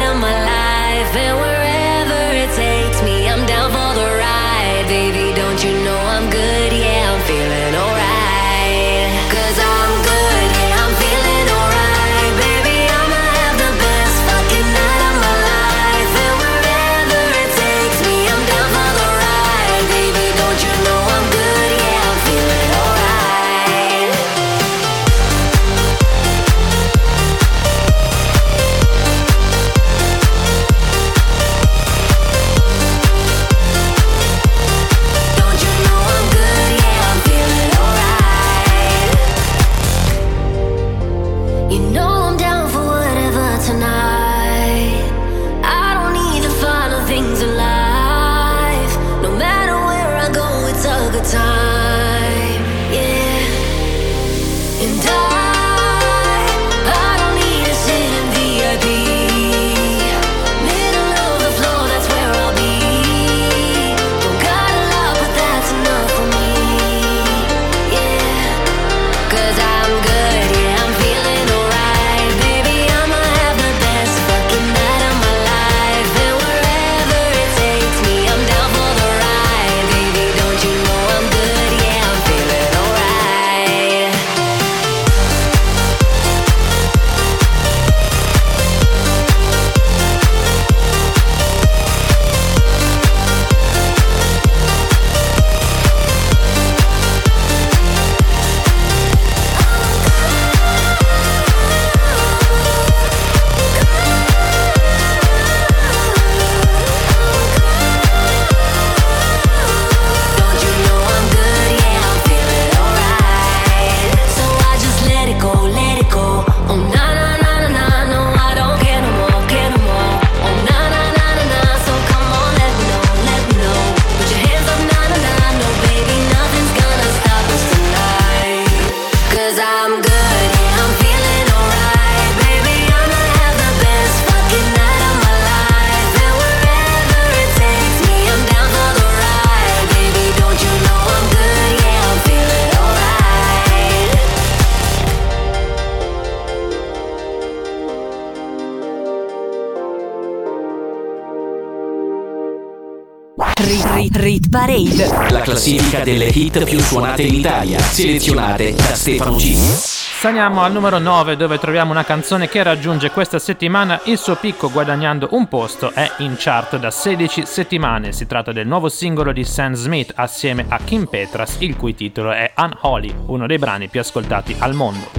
[155.08, 155.34] Parade.
[155.34, 159.54] La classifica delle hit più suonate in Italia, selezionate da Stefano G.
[159.54, 164.70] Saliamo al numero 9 dove troviamo una canzone che raggiunge questa settimana il suo picco
[164.70, 168.12] guadagnando un posto, è in chart da 16 settimane.
[168.12, 172.32] Si tratta del nuovo singolo di Sam Smith assieme a Kim Petras, il cui titolo
[172.32, 175.19] è Unholy, uno dei brani più ascoltati al mondo.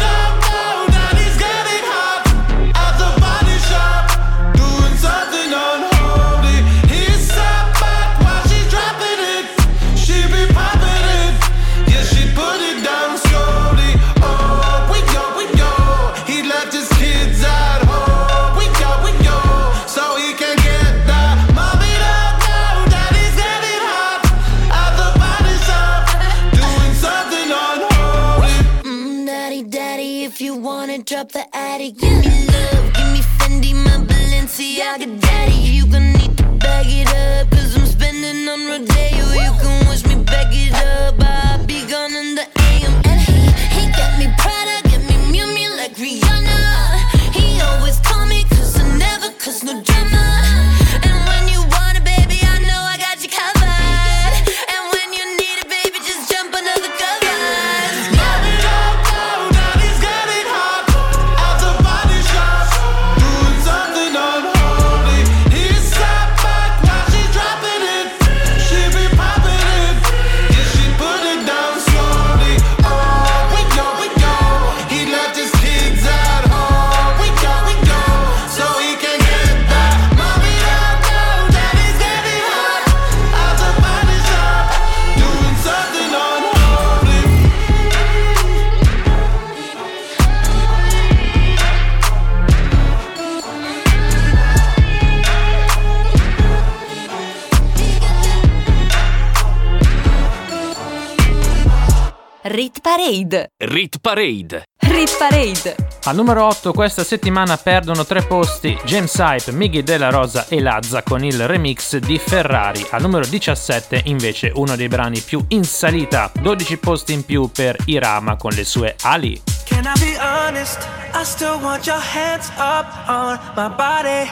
[103.21, 103.51] Parade.
[103.57, 104.63] Rit Parade.
[104.79, 105.75] Rit Parade.
[106.05, 111.03] Al numero 8 questa settimana perdono tre posti James Hype, Miggy Della Rosa e Lazza
[111.03, 112.85] con il remix di Ferrari.
[112.89, 117.75] Al numero 17 invece uno dei brani più in salita, 12 posti in più per
[117.85, 119.41] Irama con le sue ali.
[119.65, 120.87] Can I be honest?
[121.13, 124.29] I still want your hands up on my body.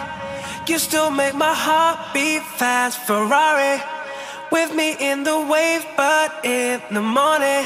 [0.67, 2.99] You still make my heart beat fast.
[3.05, 3.79] Ferrari
[4.51, 7.65] with me in the wave, but in the morning.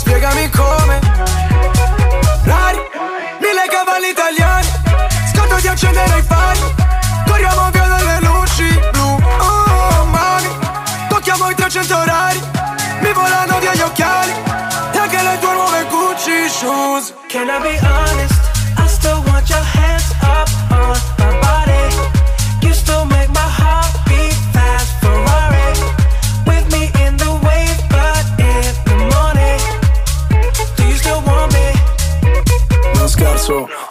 [0.00, 0.98] Spiegami come.
[2.44, 2.78] Rari,
[3.38, 4.66] mille cavalli italiani.
[5.30, 6.60] Scotto di accendere i fari.
[7.26, 9.18] Corriamo via dalle luci blu.
[9.38, 10.48] Oh, mani.
[11.08, 12.40] Tocchiamo i 300 orari.
[13.00, 14.32] Mi volano via gli occhiali.
[14.92, 17.12] E anche le tue nuove Gucci shoes.
[17.28, 18.09] Can I be honest?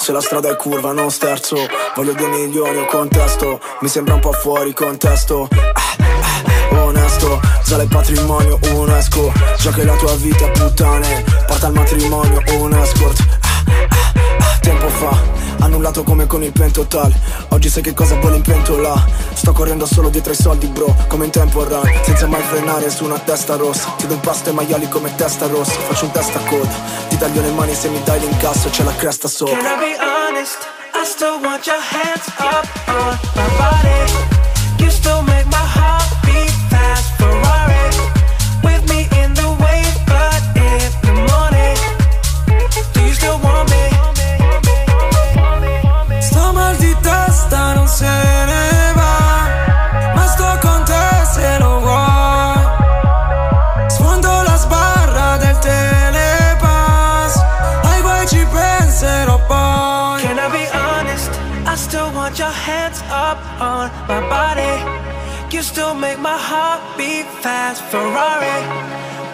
[0.09, 1.55] Se la strada è curva non sterzo.
[1.95, 3.59] Voglio due milioni o contesto.
[3.81, 5.47] Mi sembra un po' fuori contesto.
[5.51, 5.95] Ah,
[6.73, 9.31] ah, Onesto, sale il patrimonio UNESCO.
[9.59, 11.23] Già che la tua vita è puttane.
[11.45, 17.13] Porta al matrimonio un escort Ah, ah, ah, Tempo fa Annullato come con il pentotal
[17.49, 21.25] Oggi sai che cosa vuole in pentola Sto correndo solo dietro ai soldi bro Come
[21.25, 24.55] in tempo run Senza mai frenare su una testa rossa Ti do un pasto ai
[24.55, 26.73] maiali come testa rossa Faccio un testa coda
[27.07, 29.97] Ti taglio le mani se mi dai l'incasso C'è la cresta sopra Can I be
[29.99, 30.57] honest?
[30.93, 34.38] I still want your hands up on my body.
[63.29, 64.73] Up on my body.
[65.53, 67.79] You still make my heart beat fast.
[67.91, 68.59] Ferrari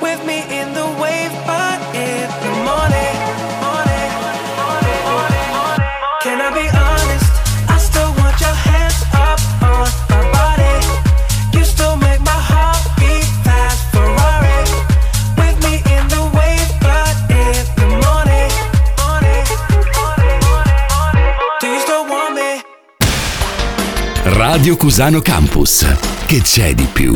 [0.06, 3.16] with me in the wave, but in the morning.
[3.66, 4.12] morning,
[4.62, 5.92] morning, morning, morning.
[6.26, 7.25] Can I be honest?
[24.66, 25.86] Radio Cusano Campus.
[26.26, 27.14] Che c'è di più?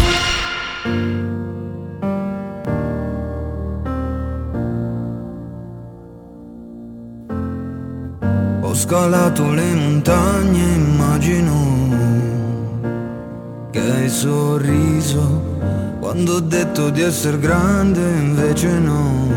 [8.62, 11.88] Ho scalato le montagne, immagino
[13.72, 15.42] che hai sorriso
[16.00, 19.28] quando ho detto di essere grande, invece no.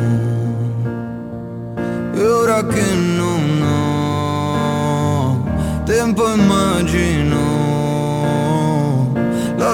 [2.13, 7.52] E ora che non ho tempo, immagino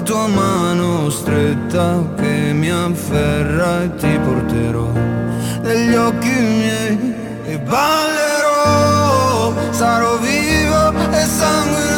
[0.02, 4.90] tua mano stretta che mi afferra e ti porterò.
[5.62, 7.14] Negli occhi miei
[7.44, 11.97] e ballerò, sarò vivo e sanguinerò,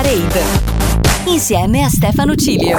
[0.00, 0.42] Parade
[1.26, 2.78] insieme a Stefano Cilio.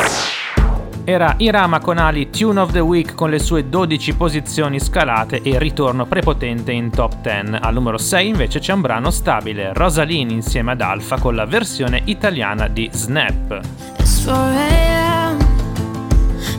[1.03, 5.59] Era Irama con Ali Tune of the Week con le sue 12 posizioni scalate e
[5.59, 7.59] ritorno prepotente in top 10.
[7.61, 12.01] Al numero 6 invece c'è un brano stabile, Rosaline insieme ad Alfa con la versione
[12.05, 13.61] italiana di Snap.
[13.99, 15.37] It's 4 a.m.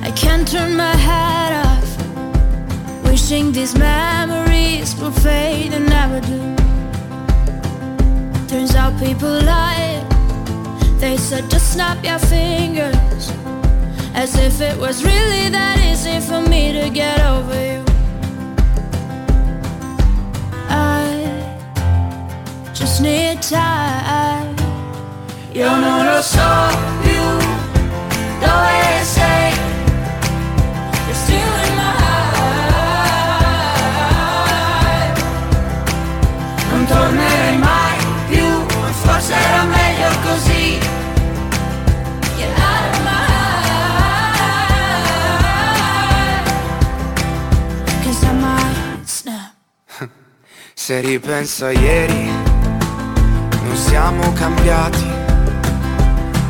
[0.04, 1.96] I can't turn my head off.
[3.02, 6.54] Wishing these memories will fade and never do.
[8.46, 9.91] Turns out people lie.
[11.02, 13.32] They said just snap your fingers.
[14.14, 17.84] As if it was really that easy for me to get over you.
[20.68, 21.02] I
[22.72, 24.54] just need time.
[25.52, 26.48] Io non lo so
[27.02, 27.26] più
[28.38, 29.52] dove sei.
[31.08, 31.61] You're still
[50.84, 52.28] Se ripenso a ieri,
[53.62, 55.06] non siamo cambiati.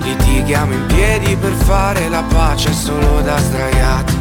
[0.00, 4.16] Litighiamo in piedi per fare la pace solo da sdraiati.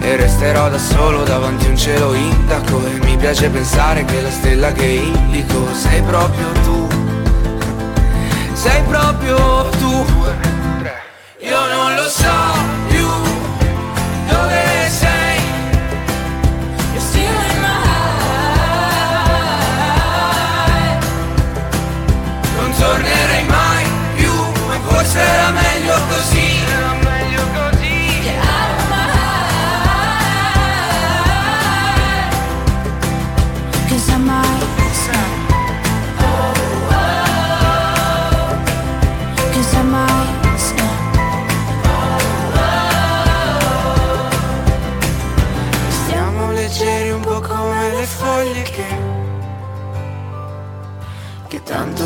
[0.00, 2.84] E resterò da solo davanti a un cielo indaco.
[2.84, 6.88] E mi piace pensare che la stella che indico sei proprio tu.
[8.52, 10.47] Sei proprio tu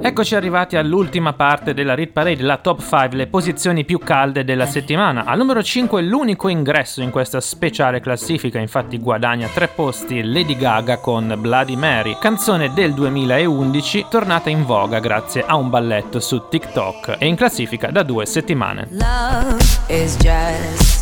[0.00, 4.66] Eccoci arrivati all'ultima parte della Rit Parade, la top 5, le posizioni più calde della
[4.66, 5.24] settimana.
[5.24, 10.98] Al numero 5 l'unico ingresso in questa speciale classifica, infatti guadagna tre posti Lady Gaga
[10.98, 17.16] con Bloody Mary, canzone del 2011 tornata in voga grazie a un balletto su TikTok
[17.18, 18.86] e in classifica da due settimane.
[18.90, 19.56] Love
[19.88, 20.97] is just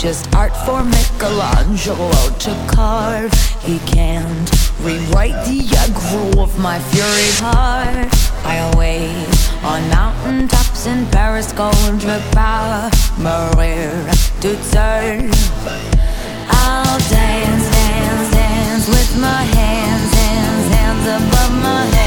[0.00, 3.30] just art for Michelangelo to carve.
[3.60, 4.50] He can't
[4.80, 8.08] rewrite the aggro of my fury heart.
[8.42, 9.28] I'll wait
[9.62, 12.18] on mountaintops in Paris, gold Gondra,
[13.18, 13.92] Maria
[14.40, 15.30] to turn.
[16.48, 21.99] I'll dance, dance, dance with my hands, hands, hands above my head,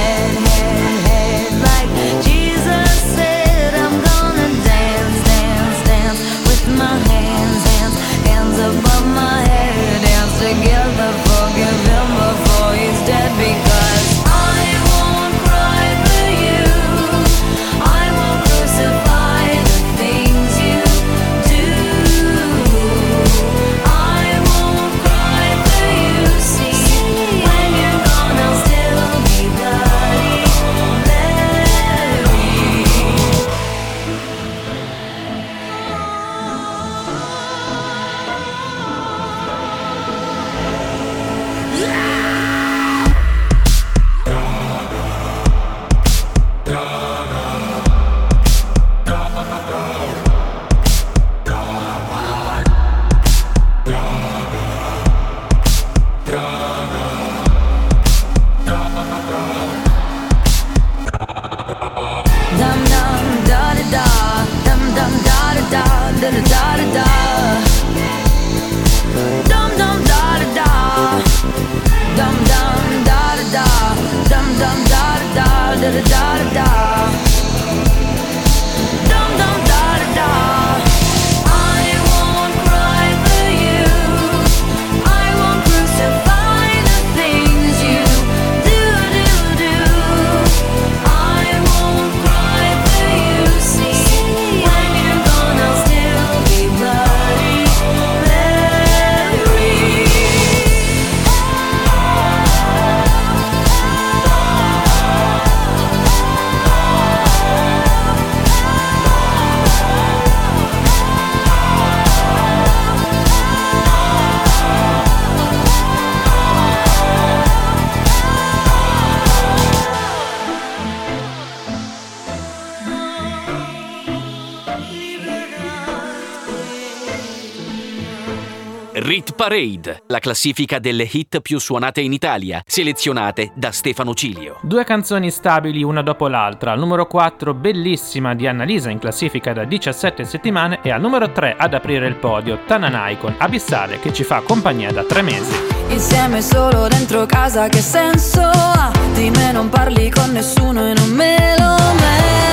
[129.44, 134.60] Parade, la classifica delle hit più suonate in Italia, selezionate da Stefano Cilio.
[134.62, 139.66] Due canzoni stabili una dopo l'altra, al numero 4 Bellissima di Annalisa in classifica da
[139.66, 144.24] 17 settimane e al numero 3 ad aprire il podio Tananai con Abissale che ci
[144.24, 145.54] fa compagnia da tre mesi.
[145.90, 148.94] Insieme solo dentro casa che senso ha?
[149.14, 152.53] Di me non parli con nessuno e non me lo merito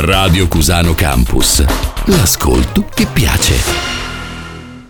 [0.00, 1.64] Radio Cusano Campus.
[2.06, 3.54] L'ascolto che piace.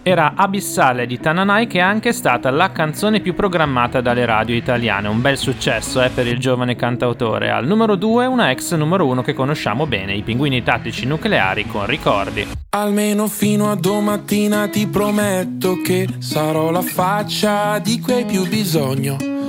[0.02, 5.08] Era Abissale di Tananai che è anche stata la canzone più programmata dalle radio italiane.
[5.08, 7.50] Un bel successo eh, per il giovane cantautore.
[7.50, 11.84] Al numero 2 una ex numero 1 che conosciamo bene, i pinguini tattici nucleari con
[11.84, 12.46] ricordi.
[12.70, 19.33] Almeno fino a domattina ti prometto che sarò la faccia di cui hai più bisogno.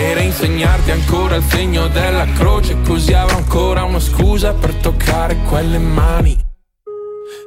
[0.00, 5.76] E reinsegnarti ancora il segno della croce, così avrò ancora una scusa per toccare quelle
[5.76, 6.38] mani.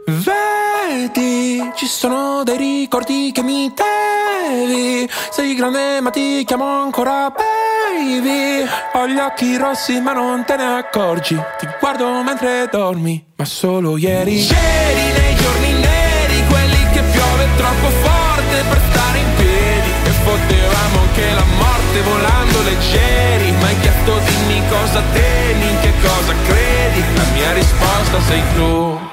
[0.05, 5.09] Vedi, ci sono dei ricordi che mi devi.
[5.31, 8.63] Sei grande ma ti chiamo ancora baby.
[8.93, 11.35] Ho gli occhi rossi ma non te ne accorgi.
[11.57, 14.35] Ti guardo mentre dormi, ma solo ieri.
[14.35, 19.89] Ieri nei giorni neri, quelli che piove troppo forte per stare in piedi.
[20.03, 23.51] E potevamo anche la morte volando leggeri.
[23.51, 27.03] Ma hai chiesto dimmi cosa temi, in che cosa credi.
[27.15, 29.12] La mia risposta sei tu.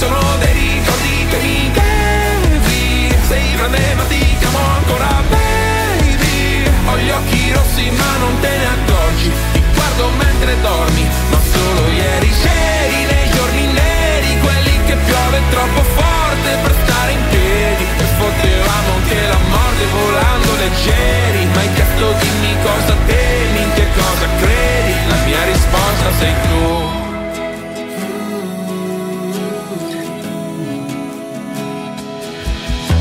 [0.00, 6.64] sono dei ricordi che mi devi Sei grande ma ti chiamo ancora baby.
[6.86, 9.30] Ho gli occhi rossi ma non te ne accorgi.
[9.52, 15.82] Ti guardo mentre dormi Ma solo ieri c'eri nei giorni neri Quelli che piove troppo
[15.82, 17.84] forte per stare in piedi.
[17.84, 21.29] E potevamo anche la morte volando leggeri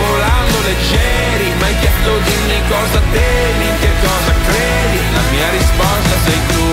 [0.00, 6.14] volando leggeri Ma hai chiesto dimmi cosa temi, in che cosa credi La mia risposta
[6.26, 6.68] sei tu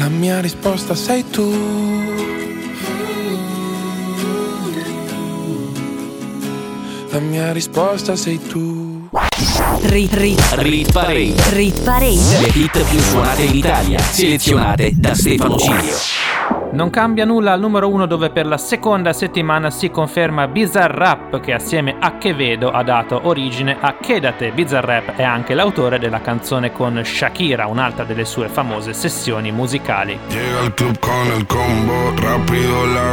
[0.00, 1.52] La mia risposta sei tu.
[7.10, 9.08] La mia risposta sei tu.
[9.82, 11.34] Rit, rit, rit parade.
[11.50, 12.38] Rit parade.
[12.40, 16.09] Le hit più suonate in Italia, selezionate da Stefano Cilio.
[16.80, 21.52] Non cambia nulla al numero 1 dove per la seconda settimana si conferma Bizarrap che
[21.52, 24.50] assieme a Che Vedo ha dato origine a Kedate.
[24.50, 30.18] Bizarrap è anche l'autore della canzone con Shakira, un'altra delle sue famose sessioni musicali.
[30.28, 33.10] Llega al club con el combo, rápido la.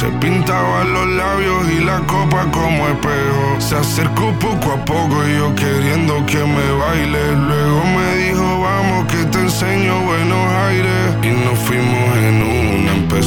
[0.00, 3.60] Se pintaba los labios y la copa como espejo.
[3.60, 7.36] Se acercó poco a poco y yo queriendo que me baile.
[7.36, 11.16] Luego me dijo, vamos que te enseño buenos aires.
[11.22, 12.59] Y nos fuimos en una,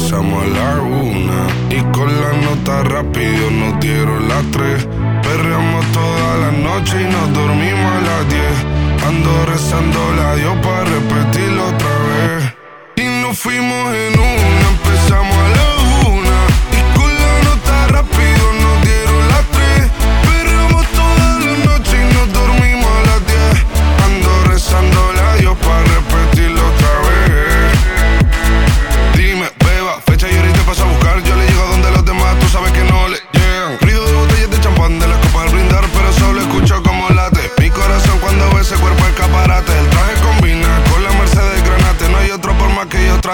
[0.04, 1.46] empezamos a la una.
[1.70, 4.86] Y con la nota rápido nos dieron las tres.
[5.22, 9.06] Perreamos toda la noche y nos dormimos a las diez.
[9.06, 12.54] Ando rezando la Dios para repetirlo otra vez.
[12.96, 16.38] Y nos fuimos en una, empezamos a la una.
[16.78, 19.90] Y con la nota rápido nos dieron las tres.
[20.28, 23.64] Perreamos toda la noche y nos dormimos a las diez.
[24.04, 25.03] Ando rezando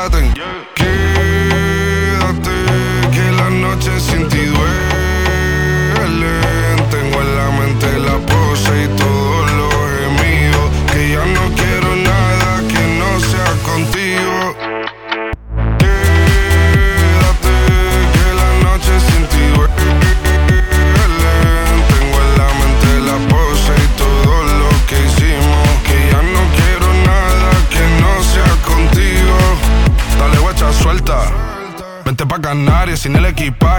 [0.08, 0.39] втратень.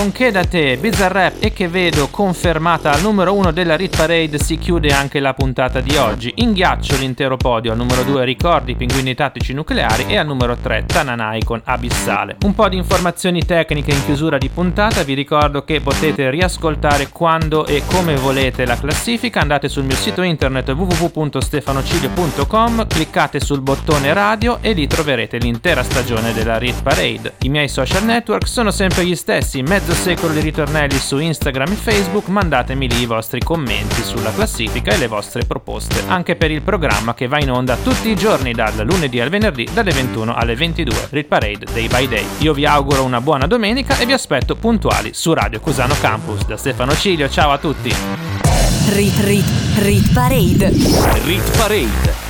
[0.00, 4.38] con Che da te, Bizarrap e Che vedo confermata al numero 1 della Rit Parade
[4.38, 6.32] si chiude anche la puntata di oggi.
[6.36, 10.86] In ghiaccio l'intero podio, al numero 2 ricordi pinguini tattici nucleari e al numero 3
[10.86, 12.38] Tananai con Abissale.
[12.44, 17.66] Un po' di informazioni tecniche in chiusura di puntata, vi ricordo che potete riascoltare quando
[17.66, 24.60] e come volete la classifica, andate sul mio sito internet www.stefanocilio.com, cliccate sul bottone radio
[24.62, 27.34] e lì troverete l'intera stagione della Rit Parade.
[27.42, 31.74] I miei social network sono sempre gli stessi, mezzo secolo di ritornelli su Instagram e
[31.74, 36.62] Facebook, mandatemi lì i vostri commenti sulla classifica e le vostre proposte, anche per il
[36.62, 40.54] programma che va in onda tutti i giorni dal lunedì al venerdì dalle 21 alle
[40.54, 42.24] 22, Rit Parade Day by Day.
[42.38, 46.46] Io vi auguro una buona domenica e vi aspetto puntuali su Radio Cusano Campus.
[46.46, 47.94] Da Stefano Cilio, ciao a tutti!
[48.94, 49.44] Rit, rit,
[49.80, 50.70] rit parade.
[51.24, 52.29] Rit Parade.